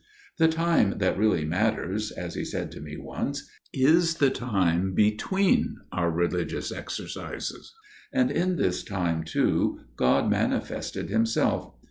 [0.39, 5.77] The time that really matters, as he said to me once, is the time between
[5.91, 7.75] our religious exercises;
[8.11, 11.75] and in this time, too, God manifested Himself.